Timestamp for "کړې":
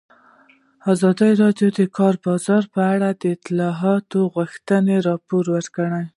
5.75-6.03